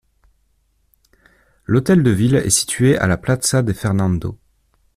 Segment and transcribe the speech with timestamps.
[1.65, 4.35] L'hôtel de ville est situé à la Plaza de Fernando.